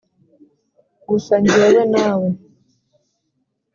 [1.09, 2.27] gusa njyewe nawe